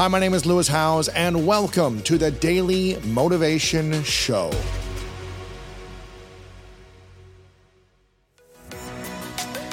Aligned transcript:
Hi, 0.00 0.08
my 0.08 0.18
name 0.18 0.32
is 0.32 0.46
Lewis 0.46 0.66
Howes, 0.66 1.08
and 1.08 1.46
welcome 1.46 2.00
to 2.04 2.16
the 2.16 2.30
Daily 2.30 2.98
Motivation 3.04 4.02
Show. 4.02 4.50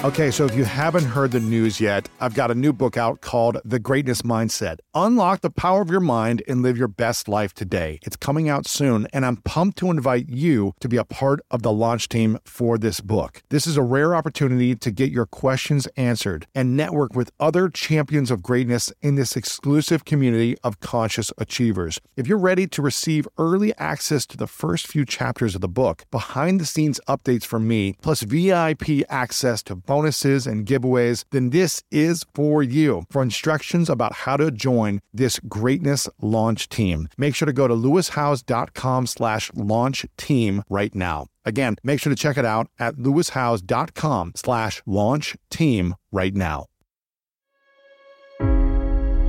Okay, 0.08 0.32
so 0.32 0.46
if 0.46 0.56
you 0.56 0.64
haven't 0.64 1.04
heard 1.04 1.32
the 1.32 1.40
news 1.42 1.82
yet, 1.82 2.08
I've 2.22 2.34
got 2.34 2.50
a 2.50 2.56
new 2.56 2.72
book 2.72 2.96
out 2.96 3.20
called 3.20 3.58
The 3.66 3.78
Greatness 3.78 4.22
Mindset 4.22 4.78
Unlock 4.94 5.42
the 5.42 5.50
Power 5.50 5.82
of 5.82 5.92
Your 5.92 6.00
Mind 6.00 6.42
and 6.48 6.62
Live 6.62 6.78
Your 6.78 6.88
Best 6.88 7.28
Life 7.28 7.54
Today. 7.54 8.00
It's 8.04 8.16
coming 8.16 8.48
out 8.48 8.66
soon, 8.66 9.10
and 9.12 9.26
I'm 9.26 9.36
pumped 9.36 9.78
to 9.80 9.92
invite 9.92 10.30
you 10.30 10.74
to 10.80 10.88
be 10.88 10.96
a 10.96 11.04
part 11.04 11.42
of 11.52 11.62
the 11.62 11.74
launch 11.74 12.08
team 12.08 12.40
for 12.46 12.78
this 12.78 13.02
book. 13.02 13.44
This 13.50 13.68
is 13.68 13.76
a 13.76 13.82
rare 13.82 14.16
opportunity 14.16 14.76
to 14.76 14.92
get 14.92 15.12
your 15.12 15.26
questions 15.26 15.88
answered 15.98 16.48
and 16.56 16.78
network 16.78 17.14
with 17.14 17.30
other 17.38 17.68
champions 17.68 18.32
of 18.32 18.42
greatness 18.42 18.94
in 19.02 19.16
this 19.16 19.36
exclusive 19.36 20.06
community 20.06 20.56
of 20.64 20.80
conscious 20.80 21.34
achievers. 21.38 22.00
If 22.16 22.28
you're 22.28 22.38
ready 22.38 22.66
to 22.66 22.82
receive 22.82 23.28
early 23.38 23.76
access 23.78 24.26
to 24.28 24.38
the 24.38 24.48
first 24.48 24.88
few 24.88 25.04
chapters 25.04 25.54
of 25.54 25.60
the 25.60 25.68
book, 25.68 26.06
behind 26.12 26.62
the 26.62 26.66
scenes 26.66 27.02
updates 27.10 27.44
from 27.44 27.68
me, 27.68 27.98
plus 28.02 28.22
VIP 28.22 29.04
access 29.10 29.62
to 29.64 29.76
bonuses 29.98 30.46
and 30.46 30.68
giveaways, 30.68 31.26
then 31.32 31.50
this 31.50 31.82
is 31.90 32.24
for 32.36 32.62
you. 32.62 33.04
For 33.10 33.24
instructions 33.24 33.90
about 33.90 34.14
how 34.14 34.38
to 34.38 34.52
join 34.52 35.02
this 35.12 35.40
greatness 35.40 36.08
launch 36.22 36.70
team, 36.70 37.10
make 37.18 37.34
sure 37.34 37.48
to 37.48 37.54
go 37.54 37.68
to 37.68 37.74
lewishowes.com 37.74 39.08
slash 39.08 39.50
launch 39.56 40.06
team 40.16 40.62
right 40.70 40.94
now. 40.94 41.26
Again, 41.46 41.78
make 41.84 42.00
sure 42.00 42.12
to 42.12 42.16
check 42.16 42.38
it 42.38 42.46
out 42.46 42.68
at 42.78 42.98
lewishowes.com 42.98 44.34
slash 44.36 44.84
launch 44.86 45.36
team 45.50 45.96
right 46.12 46.36
now. 46.36 46.68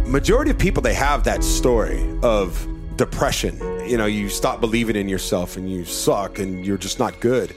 Majority 0.06 0.50
of 0.50 0.58
people, 0.58 0.82
they 0.82 0.94
have 0.94 1.24
that 1.24 1.42
story 1.42 2.04
of 2.22 2.66
depression. 2.96 3.56
You 3.88 3.96
know, 3.96 4.06
you 4.06 4.28
stop 4.28 4.60
believing 4.60 4.96
in 4.96 5.08
yourself 5.08 5.56
and 5.56 5.70
you 5.70 5.86
suck 5.86 6.38
and 6.38 6.66
you're 6.66 6.76
just 6.76 6.98
not 6.98 7.20
good, 7.20 7.56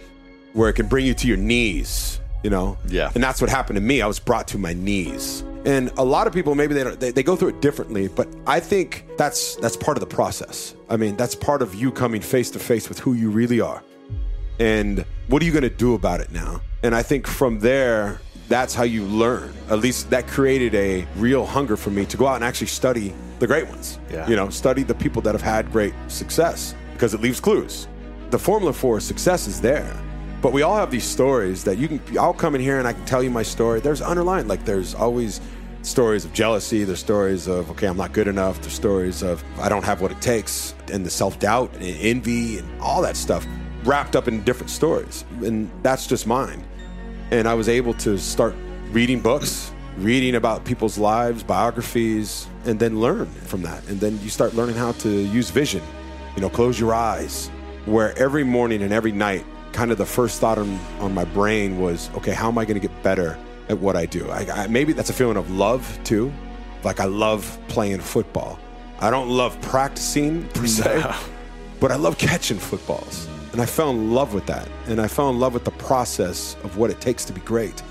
where 0.54 0.70
it 0.70 0.74
can 0.74 0.88
bring 0.88 1.06
you 1.06 1.14
to 1.16 1.28
your 1.28 1.38
knees 1.38 2.21
you 2.44 2.50
know? 2.50 2.78
Yeah. 2.88 3.12
And 3.14 3.24
that's 3.24 3.42
what 3.42 3.50
happened 3.50 3.78
to 3.78 3.82
me. 3.82 4.02
I 4.02 4.08
was 4.08 4.20
brought 4.20 4.48
to 4.50 4.58
my 4.58 4.74
knees. 4.74 5.44
And 5.66 5.92
a 5.98 6.04
lot 6.04 6.26
of 6.26 6.34
people 6.34 6.56
maybe 6.56 6.74
they, 6.74 6.84
don't, 6.84 7.00
they 7.00 7.12
they 7.12 7.22
go 7.22 7.36
through 7.36 7.50
it 7.50 7.62
differently, 7.62 8.08
but 8.08 8.28
I 8.48 8.60
think 8.60 9.06
that's 9.18 9.56
that's 9.58 9.78
part 9.78 9.96
of 9.96 10.02
the 10.02 10.08
process. 10.16 10.74
I 10.90 10.98
mean, 10.98 11.16
that's 11.16 11.36
part 11.36 11.62
of 11.62 11.76
you 11.76 11.92
coming 11.92 12.22
face 12.22 12.50
to 12.52 12.60
face 12.60 12.90
with 12.90 13.00
who 13.00 13.14
you 13.14 13.30
really 13.30 13.62
are. 13.62 13.84
And 14.60 15.06
what 15.28 15.42
are 15.42 15.46
you 15.46 15.52
going 15.52 15.64
to 15.64 15.70
do 15.70 15.94
about 15.94 16.20
it 16.20 16.32
now? 16.32 16.62
And 16.84 16.96
I 16.96 17.04
think 17.04 17.28
from 17.28 17.60
there, 17.60 18.22
that's 18.48 18.74
how 18.74 18.84
you 18.84 19.06
learn. 19.06 19.54
At 19.70 19.80
least 19.80 20.10
that 20.10 20.28
created 20.28 20.76
a 20.76 21.08
real 21.16 21.46
hunger 21.46 21.78
for 21.78 21.90
me 21.90 22.06
to 22.08 22.18
go 22.18 22.28
out 22.28 22.36
and 22.36 22.44
actually 22.44 22.68
study 22.68 23.14
the 23.40 23.48
great 23.48 23.68
ones. 23.68 23.98
Yeah. 24.12 24.28
You 24.28 24.36
know, 24.36 24.50
study 24.50 24.84
the 24.84 24.94
people 24.96 25.22
that 25.24 25.34
have 25.34 25.42
had 25.42 25.72
great 25.72 25.94
success 26.08 26.76
because 26.94 27.14
it 27.14 27.22
leaves 27.22 27.40
clues. 27.40 27.88
The 28.30 28.40
formula 28.40 28.74
for 28.74 29.00
success 29.00 29.48
is 29.48 29.62
there. 29.62 29.96
But 30.42 30.54
we 30.54 30.64
all 30.64 30.76
have 30.76 30.90
these 30.90 31.04
stories 31.04 31.64
that 31.66 31.78
you 31.78 31.88
can. 31.88 32.02
I'll 32.18 32.34
come 32.34 32.56
in 32.56 32.62
here 32.62 32.80
and 32.80 32.88
I 32.88 32.94
can 32.94 33.06
tell 33.06 33.22
you 33.22 33.30
my 33.30 33.44
story. 33.44 33.80
There's 33.80 34.02
underlying, 34.02 34.48
like 34.48 34.66
there's 34.66 34.96
always 34.96 35.40
stories 35.84 36.26
of 36.26 36.34
jealousy. 36.34 36.84
There's 36.84 37.00
stories 37.00 37.48
of 37.48 37.70
okay, 37.72 37.88
I'm 37.88 37.98
not 37.98 38.12
good 38.12 38.28
enough. 38.28 38.60
There's 38.60 38.74
stories 38.74 39.22
of 39.22 39.44
I 39.60 39.70
don't 39.70 39.86
have 39.86 40.02
what 40.02 40.12
it 40.12 40.22
takes, 40.22 40.74
and 40.92 41.06
the 41.06 41.12
self 41.12 41.38
doubt 41.40 41.74
and 41.76 41.84
envy 41.84 42.58
and 42.58 42.82
all 42.82 43.02
that 43.04 43.18
stuff 43.18 43.46
wrapped 43.84 44.16
up 44.16 44.28
in 44.28 44.44
different 44.44 44.70
stories. 44.70 45.26
And 45.44 45.70
that's 45.84 46.08
just 46.08 46.26
mine. 46.26 46.64
And 47.32 47.48
I 47.48 47.54
was 47.54 47.70
able 47.70 47.94
to 47.96 48.18
start 48.18 48.56
reading 48.92 49.22
books, 49.22 49.72
reading 49.98 50.36
about 50.36 50.66
people's 50.66 50.98
lives, 50.98 51.44
biographies, 51.44 52.48
and 52.66 52.80
then 52.80 53.00
learn 53.00 53.28
from 53.28 53.62
that. 53.62 53.88
And 53.88 54.00
then 54.00 54.20
you 54.22 54.30
start 54.30 54.54
learning 54.54 54.76
how 54.76 54.92
to 54.94 55.10
use 55.10 55.50
vision. 55.50 55.82
You 56.36 56.42
know, 56.42 56.50
close 56.50 56.80
your 56.80 56.94
eyes. 56.94 57.50
Where 57.86 58.18
every 58.18 58.44
morning 58.44 58.84
and 58.84 58.94
every 58.94 59.12
night 59.12 59.44
kind 59.74 59.92
of 59.92 59.98
the 59.98 60.06
first 60.06 60.40
thought 60.40 60.58
on, 60.58 60.80
on 61.00 61.14
my 61.14 61.26
brain 61.26 61.80
was, 61.80 62.10
okay, 62.16 62.32
how 62.32 62.48
am 62.48 62.58
I 62.58 62.66
going 62.66 62.80
to 62.80 62.88
get 62.88 63.04
better 63.04 63.38
at 63.70 63.80
what 63.80 63.96
I 63.96 64.06
do? 64.06 64.30
I, 64.30 64.64
I, 64.64 64.68
maybe 64.68 64.94
that's 64.94 65.10
a 65.10 65.14
feeling 65.14 65.38
of 65.38 65.50
love 65.52 66.00
too. 66.04 66.32
Like 66.84 67.00
I 67.00 67.06
love 67.06 67.58
playing 67.68 68.00
football. 68.00 68.60
I 69.00 69.10
don't 69.10 69.30
love 69.30 69.60
practicing 69.62 70.48
per 70.50 70.68
se, 70.68 71.00
no. 71.00 71.16
but 71.80 71.92
I 71.92 71.96
love 71.96 72.18
catching 72.18 72.58
footballs. 72.58 73.28
And 73.52 73.62
I 73.62 73.66
fell 73.66 73.90
in 73.90 74.14
love 74.14 74.34
with 74.34 74.46
that. 74.46 74.68
And 74.88 75.02
I 75.02 75.08
fell 75.08 75.30
in 75.30 75.40
love 75.40 75.54
with 75.54 75.66
the 75.66 75.72
process 75.72 76.56
of 76.64 76.78
what 76.78 76.90
it 76.90 77.02
takes 77.02 77.26
to 77.26 77.34
be 77.34 77.42
great. 77.42 77.82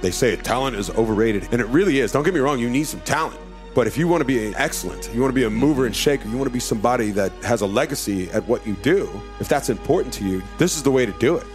They 0.00 0.10
say 0.10 0.36
talent 0.36 0.76
is 0.76 0.90
overrated, 0.90 1.48
and 1.52 1.60
it 1.60 1.66
really 1.68 2.00
is. 2.00 2.12
Don't 2.12 2.24
get 2.24 2.34
me 2.34 2.40
wrong, 2.40 2.58
you 2.58 2.68
need 2.68 2.84
some 2.84 3.00
talent. 3.00 3.38
But 3.74 3.88
if 3.88 3.98
you 3.98 4.06
want 4.06 4.20
to 4.20 4.24
be 4.24 4.54
excellent, 4.54 5.10
you 5.12 5.20
want 5.20 5.32
to 5.32 5.34
be 5.34 5.44
a 5.44 5.50
mover 5.50 5.86
and 5.86 5.94
shaker, 5.94 6.28
you 6.28 6.36
want 6.36 6.48
to 6.48 6.52
be 6.52 6.60
somebody 6.60 7.10
that 7.10 7.32
has 7.42 7.60
a 7.60 7.66
legacy 7.66 8.30
at 8.30 8.46
what 8.46 8.64
you 8.64 8.74
do, 8.82 9.08
if 9.40 9.48
that's 9.48 9.68
important 9.68 10.14
to 10.14 10.24
you, 10.24 10.42
this 10.58 10.76
is 10.76 10.82
the 10.84 10.92
way 10.92 11.04
to 11.04 11.12
do 11.18 11.36
it. 11.36 11.46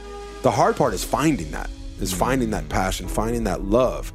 The 0.41 0.51
hard 0.51 0.75
part 0.75 0.93
is 0.93 1.03
finding 1.03 1.49
that, 1.51 1.69
is 2.01 2.11
mm-hmm. 2.11 2.19
finding 2.19 2.49
that 2.51 2.67
passion, 2.67 3.07
finding 3.07 3.45
that 3.45 3.63
love. 3.63 4.11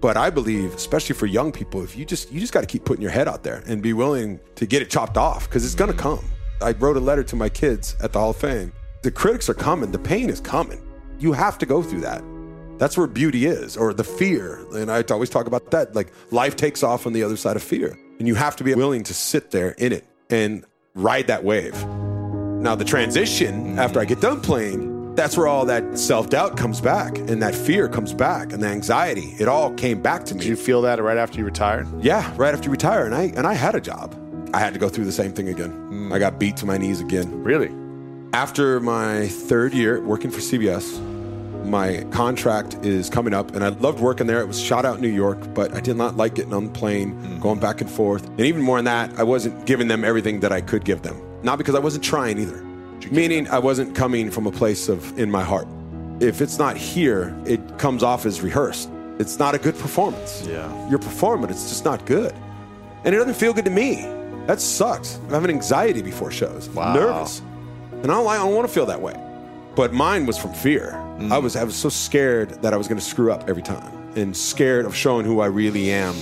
But 0.00 0.16
I 0.16 0.30
believe, 0.30 0.74
especially 0.74 1.14
for 1.14 1.26
young 1.26 1.52
people, 1.52 1.82
if 1.82 1.96
you 1.96 2.04
just 2.04 2.30
you 2.32 2.40
just 2.40 2.52
got 2.52 2.60
to 2.60 2.66
keep 2.66 2.84
putting 2.84 3.02
your 3.02 3.10
head 3.10 3.28
out 3.28 3.42
there 3.42 3.62
and 3.66 3.82
be 3.82 3.92
willing 3.92 4.40
to 4.54 4.66
get 4.66 4.82
it 4.82 4.90
chopped 4.90 5.16
off 5.16 5.48
because 5.48 5.64
it's 5.64 5.74
gonna 5.74 5.92
mm-hmm. 5.92 6.00
come. 6.00 6.24
I 6.60 6.72
wrote 6.72 6.96
a 6.96 7.00
letter 7.00 7.24
to 7.24 7.36
my 7.36 7.48
kids 7.48 7.96
at 8.02 8.12
the 8.12 8.18
Hall 8.18 8.30
of 8.30 8.36
Fame. 8.36 8.72
The 9.02 9.10
critics 9.10 9.48
are 9.48 9.54
coming, 9.54 9.92
the 9.92 9.98
pain 9.98 10.30
is 10.30 10.40
coming. 10.40 10.80
You 11.18 11.32
have 11.32 11.58
to 11.58 11.66
go 11.66 11.82
through 11.82 12.00
that. 12.02 12.22
That's 12.78 12.96
where 12.96 13.06
beauty 13.06 13.46
is, 13.46 13.76
or 13.76 13.94
the 13.94 14.04
fear. 14.04 14.66
And 14.72 14.90
I 14.90 15.02
always 15.10 15.30
talk 15.30 15.46
about 15.46 15.70
that. 15.70 15.94
Like 15.94 16.12
life 16.30 16.56
takes 16.56 16.82
off 16.82 17.06
on 17.06 17.12
the 17.12 17.22
other 17.22 17.36
side 17.36 17.56
of 17.56 17.62
fear. 17.62 17.96
And 18.18 18.28
you 18.28 18.34
have 18.34 18.56
to 18.56 18.64
be 18.64 18.74
willing 18.74 19.02
to 19.04 19.14
sit 19.14 19.50
there 19.50 19.70
in 19.72 19.92
it 19.92 20.04
and 20.30 20.64
ride 20.94 21.26
that 21.28 21.44
wave. 21.44 21.74
Now, 21.86 22.74
the 22.74 22.84
transition 22.84 23.78
after 23.78 24.00
I 24.00 24.04
get 24.04 24.20
done 24.20 24.40
playing, 24.40 25.14
that's 25.14 25.36
where 25.36 25.46
all 25.46 25.64
that 25.66 25.98
self 25.98 26.30
doubt 26.30 26.56
comes 26.56 26.80
back 26.80 27.18
and 27.18 27.42
that 27.42 27.54
fear 27.54 27.88
comes 27.88 28.12
back 28.12 28.52
and 28.52 28.62
the 28.62 28.66
anxiety. 28.66 29.34
It 29.38 29.48
all 29.48 29.72
came 29.74 30.02
back 30.02 30.24
to 30.26 30.34
me. 30.34 30.40
Did 30.40 30.48
you 30.48 30.56
feel 30.56 30.82
that 30.82 31.00
right 31.02 31.16
after 31.16 31.38
you 31.38 31.44
retired? 31.44 31.86
Yeah, 32.02 32.32
right 32.36 32.54
after 32.54 32.66
you 32.66 32.72
retire. 32.72 33.04
And 33.04 33.14
I, 33.14 33.24
and 33.36 33.46
I 33.46 33.54
had 33.54 33.74
a 33.74 33.80
job. 33.80 34.18
I 34.54 34.58
had 34.58 34.72
to 34.72 34.80
go 34.80 34.88
through 34.88 35.04
the 35.04 35.12
same 35.12 35.32
thing 35.32 35.48
again. 35.48 35.72
Mm. 35.90 36.12
I 36.12 36.18
got 36.18 36.38
beat 36.38 36.56
to 36.58 36.66
my 36.66 36.78
knees 36.78 37.00
again. 37.00 37.42
Really? 37.42 37.70
After 38.32 38.80
my 38.80 39.28
third 39.28 39.74
year 39.74 40.00
working 40.00 40.30
for 40.30 40.40
CBS, 40.40 41.13
my 41.64 42.04
contract 42.10 42.74
is 42.82 43.08
coming 43.08 43.34
up, 43.34 43.54
and 43.54 43.64
I 43.64 43.68
loved 43.68 44.00
working 44.00 44.26
there. 44.26 44.40
It 44.40 44.46
was 44.46 44.60
shot 44.60 44.84
out 44.84 44.96
in 44.96 45.02
New 45.02 45.08
York, 45.08 45.38
but 45.54 45.72
I 45.74 45.80
did 45.80 45.96
not 45.96 46.16
like 46.16 46.34
getting 46.34 46.54
on 46.54 46.64
the 46.66 46.70
plane, 46.70 47.14
mm. 47.14 47.40
going 47.40 47.58
back 47.58 47.80
and 47.80 47.90
forth. 47.90 48.26
And 48.26 48.40
even 48.40 48.62
more 48.62 48.78
than 48.78 48.86
that, 48.86 49.18
I 49.18 49.22
wasn't 49.22 49.66
giving 49.66 49.88
them 49.88 50.04
everything 50.04 50.40
that 50.40 50.52
I 50.52 50.60
could 50.60 50.84
give 50.84 51.02
them. 51.02 51.20
Not 51.42 51.58
because 51.58 51.74
I 51.74 51.78
wasn't 51.78 52.04
trying 52.04 52.38
either, 52.38 52.62
meaning 53.10 53.48
I 53.48 53.58
wasn't 53.58 53.94
coming 53.94 54.30
from 54.30 54.46
a 54.46 54.52
place 54.52 54.88
of 54.88 55.18
in 55.18 55.30
my 55.30 55.42
heart. 55.42 55.68
If 56.20 56.40
it's 56.40 56.58
not 56.58 56.76
here, 56.76 57.36
it 57.44 57.78
comes 57.78 58.02
off 58.02 58.24
as 58.24 58.40
rehearsed. 58.40 58.88
It's 59.18 59.38
not 59.38 59.54
a 59.54 59.58
good 59.58 59.78
performance. 59.78 60.46
Yeah. 60.46 60.88
You're 60.88 60.98
performing, 60.98 61.50
it's 61.50 61.68
just 61.68 61.84
not 61.84 62.04
good. 62.06 62.32
And 63.04 63.14
it 63.14 63.18
doesn't 63.18 63.34
feel 63.34 63.52
good 63.52 63.66
to 63.66 63.70
me. 63.70 64.02
That 64.46 64.60
sucks. 64.60 65.16
I'm 65.24 65.30
having 65.30 65.50
anxiety 65.50 66.02
before 66.02 66.30
shows. 66.30 66.68
Wow. 66.70 66.94
Nervous. 66.94 67.40
And 68.02 68.10
I 68.10 68.14
don't, 68.14 68.26
I 68.26 68.36
don't 68.36 68.54
want 68.54 68.66
to 68.66 68.72
feel 68.74 68.86
that 68.86 69.00
way. 69.00 69.14
But 69.74 69.92
mine 69.92 70.26
was 70.26 70.38
from 70.38 70.52
fear. 70.54 70.92
Mm. 71.18 71.32
I 71.32 71.38
was 71.38 71.56
I 71.56 71.64
was 71.64 71.76
so 71.76 71.88
scared 71.88 72.50
that 72.62 72.74
I 72.74 72.76
was 72.76 72.88
going 72.88 72.98
to 72.98 73.04
screw 73.04 73.32
up 73.32 73.48
every 73.48 73.62
time, 73.62 73.92
and 74.16 74.36
scared 74.36 74.84
of 74.84 74.94
showing 74.94 75.24
who 75.24 75.40
I 75.40 75.46
really 75.46 75.90
am. 75.92 76.14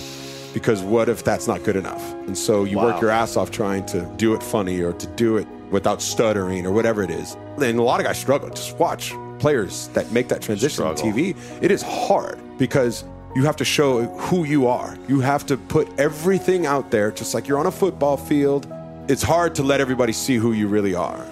Because 0.52 0.82
what 0.82 1.08
if 1.08 1.24
that's 1.24 1.48
not 1.48 1.64
good 1.64 1.76
enough? 1.76 2.12
And 2.26 2.36
so 2.36 2.64
you 2.64 2.76
wow. 2.76 2.84
work 2.84 3.00
your 3.00 3.08
ass 3.08 3.38
off 3.38 3.50
trying 3.50 3.86
to 3.86 4.04
do 4.16 4.34
it 4.34 4.42
funny 4.42 4.82
or 4.82 4.92
to 4.92 5.06
do 5.06 5.38
it 5.38 5.48
without 5.70 6.02
stuttering 6.02 6.66
or 6.66 6.72
whatever 6.72 7.02
it 7.02 7.10
is. 7.10 7.38
And 7.58 7.78
a 7.78 7.82
lot 7.82 8.00
of 8.00 8.06
guys 8.06 8.18
struggle. 8.18 8.50
Just 8.50 8.76
watch 8.76 9.14
players 9.38 9.88
that 9.88 10.12
make 10.12 10.28
that 10.28 10.42
transition 10.42 10.84
on 10.84 10.94
TV. 10.94 11.34
It 11.62 11.70
is 11.70 11.80
hard 11.80 12.38
because 12.58 13.04
you 13.34 13.44
have 13.44 13.56
to 13.56 13.64
show 13.64 14.04
who 14.04 14.44
you 14.44 14.66
are. 14.66 14.96
You 15.08 15.20
have 15.20 15.46
to 15.46 15.56
put 15.56 15.88
everything 15.98 16.66
out 16.66 16.90
there, 16.90 17.10
just 17.10 17.32
like 17.32 17.48
you're 17.48 17.58
on 17.58 17.66
a 17.66 17.72
football 17.72 18.18
field. 18.18 18.70
It's 19.08 19.22
hard 19.22 19.54
to 19.56 19.62
let 19.62 19.80
everybody 19.80 20.12
see 20.12 20.36
who 20.36 20.52
you 20.52 20.68
really 20.68 20.94
are. 20.94 21.26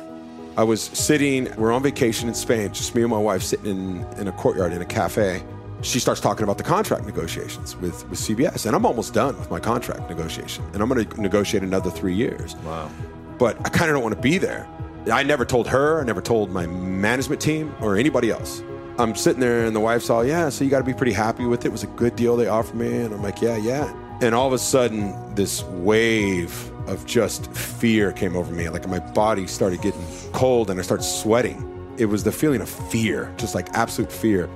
I 0.61 0.63
was 0.63 0.83
sitting, 0.83 1.49
we're 1.57 1.73
on 1.73 1.83
vacation 1.83 2.29
in 2.29 2.35
Spain, 2.35 2.71
just 2.75 2.95
me 2.95 3.01
and 3.01 3.11
my 3.11 3.17
wife 3.17 3.43
sitting 3.43 3.65
in, 3.65 4.05
in 4.19 4.29
a 4.29 4.33
courtyard 4.33 4.75
in 4.75 4.83
a 4.83 4.85
cafe. 4.85 5.43
She 5.81 5.99
starts 5.99 6.21
talking 6.21 6.45
about 6.45 6.59
the 6.59 6.65
contract 6.65 7.07
negotiations 7.07 7.77
with, 7.77 8.07
with 8.11 8.19
CBS, 8.19 8.67
and 8.67 8.77
I'm 8.77 8.85
almost 8.85 9.15
done 9.15 9.39
with 9.39 9.51
my 9.51 9.59
contract 9.59 10.11
negotiation, 10.11 10.63
and 10.75 10.83
I'm 10.83 10.91
going 10.91 11.07
to 11.07 11.19
negotiate 11.19 11.63
another 11.63 11.91
three 11.91 12.15
years. 12.15 12.57
Wow. 12.57 12.91
But 13.39 13.57
I 13.65 13.71
kind 13.71 13.91
of 13.91 13.95
don't 13.95 14.03
want 14.03 14.15
to 14.15 14.21
be 14.21 14.37
there. 14.37 14.69
I 15.11 15.23
never 15.23 15.47
told 15.47 15.67
her, 15.69 15.99
I 15.99 16.05
never 16.05 16.21
told 16.21 16.51
my 16.51 16.67
management 16.67 17.41
team 17.41 17.75
or 17.81 17.97
anybody 17.97 18.31
else. 18.31 18.63
I'm 18.99 19.15
sitting 19.15 19.41
there, 19.41 19.65
and 19.65 19.75
the 19.75 19.81
wife's 19.81 20.11
all, 20.11 20.27
Yeah, 20.27 20.51
so 20.51 20.63
you 20.63 20.69
got 20.69 20.81
to 20.81 20.85
be 20.85 20.93
pretty 20.93 21.15
happy 21.15 21.47
with 21.47 21.65
it. 21.65 21.69
It 21.69 21.73
was 21.73 21.85
a 21.85 21.93
good 21.97 22.17
deal 22.17 22.37
they 22.37 22.49
offered 22.49 22.77
me. 22.77 22.99
And 22.99 23.15
I'm 23.15 23.23
like, 23.23 23.41
Yeah, 23.41 23.57
yeah. 23.57 23.91
And 24.23 24.35
all 24.35 24.47
of 24.47 24.53
a 24.53 24.59
sudden, 24.59 25.35
this 25.35 25.63
wave 25.65 26.71
of 26.87 27.07
just 27.07 27.53
fear 27.55 28.13
came 28.13 28.37
over 28.37 28.53
me. 28.53 28.69
Like 28.69 28.87
my 28.89 28.99
body 28.99 29.47
started 29.47 29.81
getting 29.81 30.05
cold 30.33 30.71
and 30.71 30.79
I 30.79 30.83
started 30.83 31.05
sweating. 31.05 31.67
It 31.99 32.07
was 32.07 32.25
the 32.25 32.33
feeling 32.33 32.61
of 32.61 32.69
fear, 32.69 33.33
just 33.37 33.55
like 33.55 33.69
absolute 33.71 34.13
fear. 34.13 34.49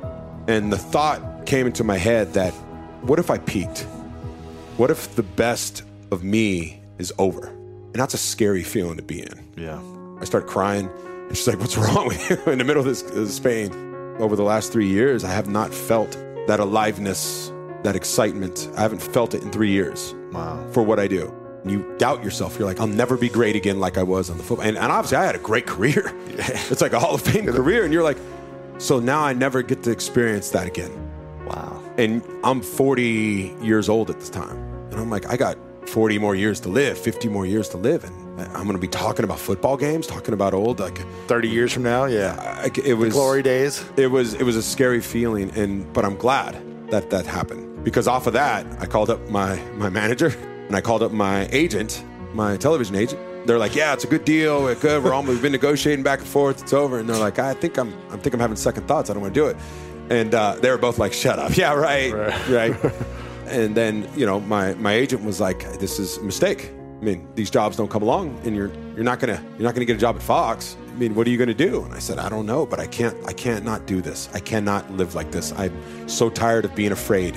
And 0.48 0.72
the 0.72 0.78
thought 0.78 1.46
came 1.46 1.66
into 1.66 1.84
my 1.84 1.96
head 1.96 2.34
that 2.34 2.52
what 3.02 3.18
if 3.18 3.30
I 3.30 3.38
peaked? 3.38 3.80
What 4.76 4.90
if 4.90 5.14
the 5.14 5.22
best 5.22 5.82
of 6.10 6.24
me 6.24 6.80
is 6.98 7.12
over. 7.18 7.48
And 7.48 7.94
that's 7.94 8.14
a 8.14 8.18
scary 8.18 8.62
feeling 8.62 8.96
to 8.96 9.02
be 9.02 9.20
in. 9.20 9.52
Yeah. 9.56 9.80
I 10.20 10.24
start 10.24 10.46
crying. 10.46 10.88
And 11.28 11.36
she's 11.36 11.46
like, 11.46 11.58
What's 11.58 11.76
wrong 11.84 12.08
with 12.08 12.30
you? 12.30 12.52
In 12.52 12.58
the 12.58 12.64
middle 12.64 12.80
of 12.80 12.86
this, 12.86 13.02
this 13.02 13.40
pain. 13.40 13.72
Over 14.18 14.36
the 14.36 14.44
last 14.44 14.72
three 14.72 14.88
years, 14.88 15.24
I 15.24 15.30
have 15.30 15.48
not 15.48 15.74
felt 15.74 16.12
that 16.46 16.60
aliveness, 16.60 17.50
that 17.84 17.94
excitement. 17.96 18.68
I 18.76 18.80
haven't 18.82 19.00
felt 19.02 19.34
it 19.34 19.42
in 19.42 19.50
three 19.50 19.70
years 19.70 20.14
Wow. 20.32 20.66
for 20.72 20.82
what 20.82 20.98
I 20.98 21.06
do. 21.06 21.32
You 21.66 21.94
doubt 21.98 22.22
yourself. 22.24 22.58
You're 22.58 22.68
like, 22.68 22.80
I'll 22.80 22.86
never 22.86 23.16
be 23.16 23.28
great 23.28 23.56
again 23.56 23.80
like 23.80 23.96
I 23.96 24.02
was 24.02 24.28
on 24.28 24.36
the 24.36 24.42
football. 24.42 24.66
And, 24.66 24.76
and 24.76 24.92
obviously, 24.92 25.16
I 25.18 25.24
had 25.24 25.34
a 25.34 25.38
great 25.38 25.66
career. 25.74 26.12
It's 26.26 26.80
like 26.82 26.92
a 26.92 26.98
Hall 26.98 27.14
of 27.14 27.22
Fame 27.22 27.46
career. 27.46 27.84
And 27.84 27.92
you're 27.92 28.02
like, 28.02 28.18
so 28.78 28.98
now 29.00 29.22
I 29.22 29.32
never 29.32 29.62
get 29.62 29.82
to 29.84 29.90
experience 29.90 30.50
that 30.50 30.66
again. 30.66 30.90
Wow. 31.46 31.80
And 31.96 32.22
I'm 32.42 32.60
40 32.60 33.56
years 33.62 33.88
old 33.88 34.10
at 34.10 34.18
this 34.20 34.28
time. 34.30 34.56
And 34.90 34.94
I'm 35.00 35.08
like, 35.10 35.26
I 35.30 35.36
got 35.36 35.56
40 35.88 36.18
more 36.18 36.34
years 36.34 36.60
to 36.60 36.68
live, 36.68 36.98
50 36.98 37.28
more 37.28 37.46
years 37.46 37.68
to 37.70 37.76
live. 37.78 38.04
And 38.04 38.40
I'm 38.56 38.64
going 38.64 38.72
to 38.76 38.78
be 38.78 38.88
talking 38.88 39.24
about 39.24 39.38
football 39.38 39.76
games, 39.76 40.06
talking 40.06 40.34
about 40.34 40.52
old, 40.54 40.80
like, 40.80 40.98
30 41.28 41.48
years 41.48 41.72
from 41.72 41.82
now, 41.84 42.06
yeah. 42.06 42.62
I, 42.64 42.70
it 42.84 42.94
was 42.94 43.12
Glory 43.14 43.42
days. 43.42 43.84
it 43.96 44.08
was 44.08 44.34
it 44.34 44.42
was 44.42 44.56
a 44.56 44.62
scary 44.62 45.00
feeling 45.00 45.50
and 45.56 45.90
but 45.92 46.04
I'm 46.04 46.16
glad 46.16 46.56
that 46.90 47.10
that 47.10 47.26
happened 47.26 47.70
because 47.84 48.08
off 48.08 48.26
of 48.26 48.32
that 48.32 48.66
I 48.80 48.86
called 48.86 49.10
up 49.10 49.28
my 49.28 49.56
my 49.74 49.88
manager 49.88 50.28
and 50.66 50.74
I 50.74 50.80
called 50.80 51.02
up 51.02 51.12
my 51.12 51.48
agent 51.52 52.04
my 52.32 52.56
television 52.56 52.96
agent 52.96 53.20
they're 53.46 53.58
like 53.58 53.74
yeah 53.74 53.92
it's 53.92 54.04
a 54.04 54.06
good 54.08 54.24
deal 54.24 54.62
we're 54.62 54.74
good 54.74 55.04
we're 55.04 55.12
almost 55.12 55.34
we've 55.34 55.42
been 55.42 55.52
negotiating 55.52 56.02
back 56.02 56.20
and 56.20 56.28
forth 56.28 56.62
it's 56.62 56.72
over 56.72 56.98
and 56.98 57.08
they're 57.08 57.18
like 57.18 57.38
I 57.38 57.54
think 57.54 57.76
I'm 57.78 57.92
I 58.10 58.16
think 58.16 58.34
I'm 58.34 58.40
having 58.40 58.56
second 58.56 58.88
thoughts 58.88 59.10
I 59.10 59.12
don't 59.12 59.22
want 59.22 59.34
to 59.34 59.40
do 59.40 59.46
it 59.46 59.56
and 60.10 60.34
uh, 60.34 60.56
they 60.60 60.70
were 60.70 60.78
both 60.78 60.98
like 60.98 61.12
shut 61.12 61.38
up 61.38 61.56
yeah 61.56 61.72
right 61.74 62.12
Right. 62.12 62.48
right, 62.48 62.92
and 63.46 63.74
then 63.74 64.08
you 64.16 64.26
know 64.26 64.40
my 64.40 64.74
my 64.74 64.94
agent 64.94 65.22
was 65.24 65.40
like 65.40 65.78
this 65.78 65.98
is 65.98 66.16
a 66.18 66.22
mistake 66.22 66.72
I 67.00 67.04
mean 67.04 67.28
these 67.34 67.50
jobs 67.50 67.76
don't 67.76 67.90
come 67.90 68.02
along 68.02 68.40
and 68.44 68.56
you're 68.56 68.70
you're 68.94 69.04
not 69.04 69.20
gonna 69.20 69.42
you're 69.58 69.64
not 69.68 69.74
gonna 69.74 69.84
get 69.84 69.96
a 69.96 70.00
job 70.00 70.16
at 70.16 70.22
Fox 70.22 70.76
I 70.94 70.96
mean, 70.96 71.16
what 71.16 71.26
are 71.26 71.30
you 71.30 71.36
going 71.38 71.48
to 71.48 71.54
do? 71.54 71.82
And 71.82 71.92
I 71.92 71.98
said, 71.98 72.20
I 72.20 72.28
don't 72.28 72.46
know, 72.46 72.64
but 72.64 72.78
I 72.78 72.86
can't. 72.86 73.16
I 73.26 73.32
can't 73.32 73.64
not 73.64 73.84
do 73.84 74.00
this. 74.00 74.28
I 74.32 74.38
cannot 74.38 74.88
live 74.92 75.16
like 75.16 75.32
this. 75.32 75.50
I'm 75.50 76.08
so 76.08 76.30
tired 76.30 76.64
of 76.64 76.72
being 76.76 76.92
afraid. 76.92 77.34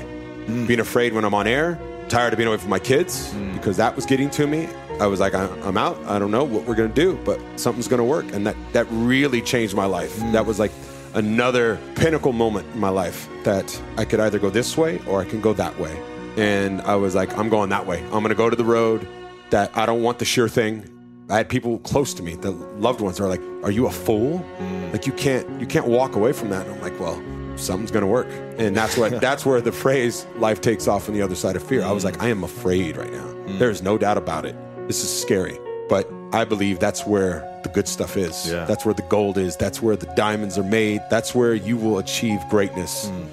Mm. 0.48 0.68
Being 0.68 0.80
afraid 0.80 1.14
when 1.14 1.24
I'm 1.24 1.34
on 1.34 1.48
air. 1.48 1.80
Tired 2.10 2.32
of 2.34 2.38
being 2.38 2.48
away 2.48 2.58
from 2.58 2.70
my 2.70 2.80
kids 2.80 3.34
mm. 3.34 3.54
because 3.54 3.76
that 3.78 3.96
was 3.96 4.06
getting 4.06 4.30
to 4.32 4.48
me. 4.48 4.70
I 5.00 5.08
was 5.08 5.20
like, 5.20 5.34
I, 5.36 5.46
I'm 5.64 5.78
out. 5.78 6.02
I 6.06 6.18
don't 6.18 6.32
know 6.32 6.46
what 6.46 6.66
we're 6.66 6.76
going 6.76 6.90
to 6.90 6.96
do, 6.96 7.20
but 7.26 7.40
something's 7.58 7.88
going 7.90 8.00
to 8.00 8.06
work. 8.06 8.26
And 8.34 8.48
that 8.48 8.56
that 8.72 8.88
really 8.90 9.42
changed 9.42 9.76
my 9.76 9.86
life. 9.86 10.16
Mm. 10.18 10.32
That 10.32 10.46
was 10.46 10.58
like 10.58 10.72
another 11.14 11.78
pinnacle 11.96 12.32
moment 12.32 12.66
in 12.74 12.80
my 12.80 12.90
life 12.90 13.28
that 13.44 13.82
I 13.98 14.06
could 14.06 14.20
either 14.20 14.40
go 14.40 14.50
this 14.50 14.78
way 14.78 15.02
or 15.06 15.20
I 15.20 15.26
can 15.26 15.42
go 15.42 15.54
that 15.54 15.78
way. 15.80 16.02
And 16.38 16.82
I 16.82 16.96
was 16.96 17.16
like, 17.16 17.36
I'm 17.38 17.50
going 17.50 17.70
that 17.70 17.86
way. 17.86 18.02
I'm 18.06 18.12
going 18.12 18.30
to 18.30 18.36
go 18.36 18.50
to 18.50 18.56
the 18.56 18.64
road 18.64 19.08
that 19.50 19.76
I 19.76 19.86
don't 19.86 20.02
want 20.02 20.20
the 20.20 20.26
sure 20.26 20.48
thing. 20.48 20.90
I 21.30 21.38
had 21.38 21.50
people 21.50 21.80
close 21.80 22.14
to 22.16 22.24
me, 22.24 22.36
the 22.36 22.52
loved 22.52 23.02
ones, 23.02 23.20
are 23.20 23.28
like, 23.28 23.42
"Are 23.64 23.72
you 23.72 23.88
a 23.88 23.92
fool? 23.92 24.46
Like 24.94 25.06
you 25.06 25.12
can't 25.12 25.60
you 25.60 25.68
can't 25.68 25.86
walk 25.86 26.16
away 26.16 26.32
from 26.32 26.50
that." 26.50 26.66
And 26.66 26.76
I'm 26.76 26.82
like, 26.82 26.98
"Well, 27.02 27.22
something's 27.58 27.92
gonna 27.92 28.08
work," 28.08 28.28
and 28.58 28.76
that's 28.76 28.98
what 28.98 29.22
that's 29.22 29.46
where 29.46 29.62
the 29.62 29.72
phrase 29.72 30.26
"life 30.38 30.62
takes 30.62 30.88
off 30.88 31.08
on 31.08 31.16
the 31.16 31.22
other 31.22 31.36
side 31.36 31.56
of 31.56 31.64
fear." 31.64 31.84
I 31.84 31.92
was 31.92 32.04
like, 32.04 32.18
mm. 32.18 32.24
"I 32.24 32.30
am 32.30 32.44
afraid 32.44 32.98
right 32.98 33.12
now. 33.12 33.26
Mm. 33.26 33.60
There's 33.60 33.82
no 33.82 33.98
doubt 33.98 34.18
about 34.18 34.46
it. 34.46 34.56
This 34.88 35.04
is 35.04 35.22
scary, 35.22 35.58
but 35.90 36.10
I 36.34 36.46
believe 36.46 36.80
that's 36.80 37.06
where 37.06 37.48
the 37.64 37.70
good 37.70 37.88
stuff 37.88 38.18
is. 38.18 38.52
Yeah. 38.52 38.66
That's 38.66 38.86
where 38.86 38.94
the 38.94 39.06
gold 39.10 39.38
is. 39.38 39.56
That's 39.56 39.82
where 39.82 39.96
the 39.96 40.06
diamonds 40.16 40.58
are 40.58 40.64
made. 40.64 41.02
That's 41.10 41.34
where 41.36 41.54
you 41.54 41.78
will 41.78 42.00
achieve 42.00 42.40
greatness 42.50 43.08
mm. 43.08 43.28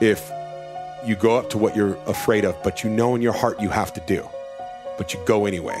if 0.00 0.30
you 1.04 1.16
go 1.16 1.36
up 1.36 1.50
to 1.50 1.58
what 1.58 1.74
you're 1.74 1.96
afraid 2.06 2.44
of, 2.44 2.60
but 2.62 2.84
you 2.84 2.90
know 2.90 3.14
in 3.14 3.22
your 3.22 3.32
heart 3.32 3.60
you 3.60 3.68
have 3.70 3.92
to 3.94 4.02
do, 4.06 4.28
but 4.98 5.14
you 5.14 5.20
go 5.26 5.46
anyway." 5.46 5.80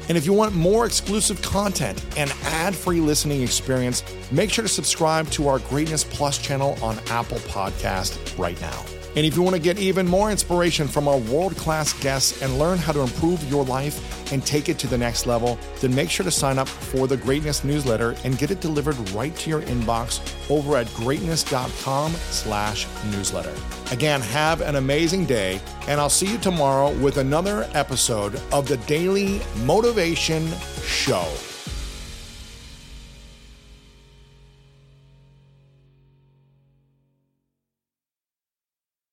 And 0.11 0.17
if 0.17 0.25
you 0.25 0.33
want 0.33 0.53
more 0.53 0.85
exclusive 0.85 1.41
content 1.41 2.03
and 2.17 2.29
ad 2.43 2.75
free 2.75 2.99
listening 2.99 3.43
experience, 3.43 4.03
make 4.29 4.49
sure 4.49 4.61
to 4.61 4.67
subscribe 4.67 5.29
to 5.29 5.47
our 5.47 5.59
Greatness 5.59 6.03
Plus 6.03 6.37
channel 6.37 6.77
on 6.83 6.99
Apple 7.07 7.37
Podcast 7.37 8.37
right 8.37 8.59
now. 8.59 8.83
And 9.15 9.25
if 9.25 9.37
you 9.37 9.41
want 9.41 9.55
to 9.55 9.61
get 9.61 9.79
even 9.79 10.05
more 10.05 10.29
inspiration 10.29 10.89
from 10.89 11.07
our 11.07 11.17
world 11.17 11.55
class 11.55 11.93
guests 12.01 12.41
and 12.41 12.59
learn 12.59 12.77
how 12.77 12.91
to 12.91 12.99
improve 12.99 13.41
your 13.49 13.63
life 13.63 14.33
and 14.33 14.45
take 14.45 14.67
it 14.67 14.77
to 14.79 14.87
the 14.87 14.97
next 14.97 15.27
level, 15.27 15.57
then 15.79 15.95
make 15.95 16.09
sure 16.09 16.25
to 16.25 16.31
sign 16.31 16.59
up 16.59 16.67
for 16.67 17.07
the 17.07 17.15
Greatness 17.15 17.63
newsletter 17.63 18.13
and 18.25 18.37
get 18.37 18.51
it 18.51 18.59
delivered 18.59 18.99
right 19.11 19.33
to 19.37 19.49
your 19.49 19.61
inbox 19.61 20.19
over 20.51 20.77
at 20.77 20.93
greatness.com 20.93 22.11
slash 22.11 22.87
newsletter. 23.11 23.53
Again, 23.91 24.21
have 24.21 24.61
an 24.61 24.75
amazing 24.75 25.25
day, 25.25 25.59
and 25.87 25.99
I'll 25.99 26.09
see 26.09 26.31
you 26.31 26.37
tomorrow 26.37 26.91
with 26.99 27.17
another 27.17 27.69
episode 27.73 28.39
of 28.51 28.67
the 28.67 28.77
Daily 28.77 29.41
Motivation 29.65 30.47
Show. 30.85 31.50